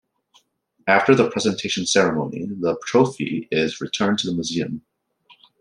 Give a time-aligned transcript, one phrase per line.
[0.87, 4.81] After the presentation ceremony, the trophy is returned to the museum.